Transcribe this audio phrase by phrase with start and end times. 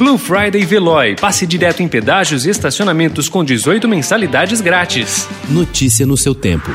[0.00, 1.14] Blue Friday Veloy.
[1.14, 5.28] Passe direto em pedágios e estacionamentos com 18 mensalidades grátis.
[5.46, 6.74] Notícia no seu tempo.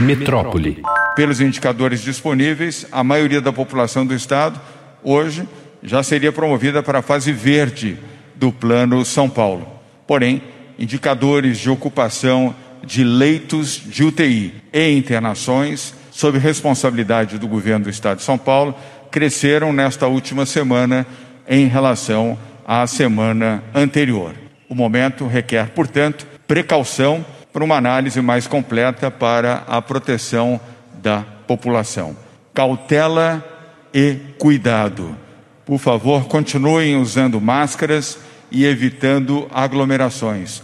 [0.00, 0.82] Metrópole.
[1.14, 4.60] Pelos indicadores disponíveis, a maioria da população do estado
[5.04, 5.48] hoje
[5.84, 7.96] já seria promovida para a fase verde
[8.34, 9.68] do Plano São Paulo.
[10.04, 10.42] Porém,
[10.76, 12.52] indicadores de ocupação
[12.82, 18.74] de leitos de UTI e internações, sob responsabilidade do governo do estado de São Paulo,
[19.12, 21.06] cresceram nesta última semana
[21.48, 22.36] em relação
[22.66, 24.34] à semana anterior.
[24.68, 30.60] O momento requer, portanto, precaução para uma análise mais completa para a proteção
[31.02, 32.16] da população.
[32.52, 33.44] Cautela
[33.92, 35.16] e cuidado.
[35.64, 38.18] Por favor, continuem usando máscaras
[38.50, 40.62] e evitando aglomerações.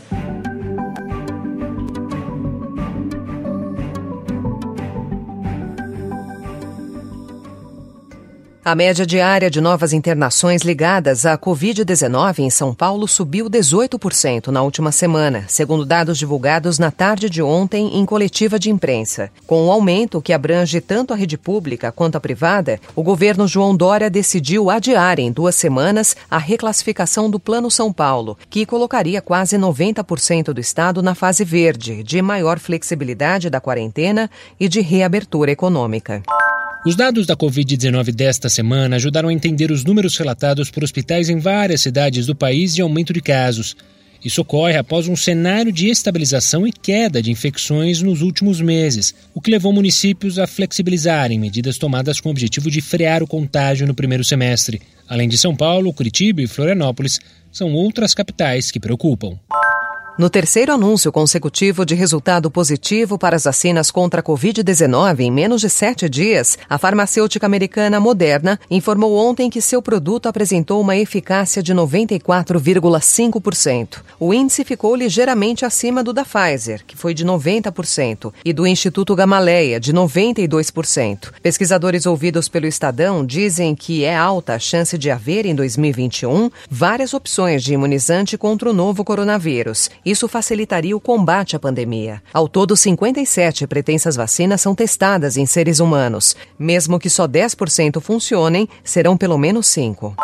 [8.63, 14.61] A média diária de novas internações ligadas à Covid-19 em São Paulo subiu 18% na
[14.61, 19.31] última semana, segundo dados divulgados na tarde de ontem em coletiva de imprensa.
[19.47, 23.75] Com o aumento que abrange tanto a rede pública quanto a privada, o governo João
[23.75, 29.57] Dória decidiu adiar em duas semanas a reclassificação do Plano São Paulo, que colocaria quase
[29.57, 34.31] 90% do estado na fase verde, de maior flexibilidade da quarentena
[34.61, 36.23] e de reabertura econômica.
[36.83, 41.39] Os dados da Covid-19 desta semana ajudaram a entender os números relatados por hospitais em
[41.39, 43.77] várias cidades do país de aumento de casos.
[44.25, 49.43] Isso ocorre após um cenário de estabilização e queda de infecções nos últimos meses, o
[49.43, 53.95] que levou municípios a flexibilizarem medidas tomadas com o objetivo de frear o contágio no
[53.95, 54.81] primeiro semestre.
[55.07, 57.21] Além de São Paulo, Curitiba e Florianópolis,
[57.53, 59.39] são outras capitais que preocupam.
[60.21, 65.63] No terceiro anúncio consecutivo de resultado positivo para as vacinas contra a Covid-19 em menos
[65.63, 71.63] de sete dias, a farmacêutica americana Moderna informou ontem que seu produto apresentou uma eficácia
[71.63, 74.03] de 94,5%.
[74.19, 79.17] O índice ficou ligeiramente acima do da Pfizer, que foi de 90%, e do Instituto
[79.17, 81.33] Gamaleia, de 92%.
[81.43, 87.15] Pesquisadores ouvidos pelo Estadão dizem que é alta a chance de haver em 2021 várias
[87.15, 92.23] opções de imunizante contra o novo coronavírus isso facilitaria o combate à pandemia.
[92.33, 96.37] Ao todo, 57 pretensas vacinas são testadas em seres humanos.
[96.59, 100.17] Mesmo que só 10% funcionem, serão pelo menos 5.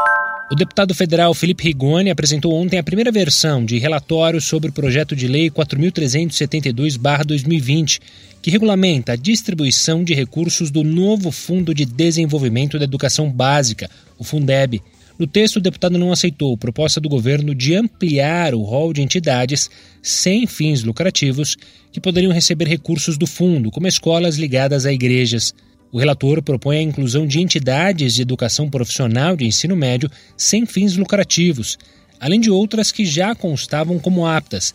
[0.48, 5.16] O deputado federal Felipe Rigoni apresentou ontem a primeira versão de relatório sobre o projeto
[5.16, 8.00] de lei 4372-2020,
[8.40, 14.22] que regulamenta a distribuição de recursos do novo Fundo de Desenvolvimento da Educação Básica, o
[14.22, 14.80] Fundeb.
[15.18, 19.70] No texto, o deputado não aceitou proposta do governo de ampliar o rol de entidades
[20.02, 21.56] sem fins lucrativos
[21.90, 25.54] que poderiam receber recursos do fundo, como escolas ligadas a igrejas.
[25.90, 30.96] O relator propõe a inclusão de entidades de educação profissional de ensino médio sem fins
[30.96, 31.78] lucrativos,
[32.20, 34.74] além de outras que já constavam como aptas,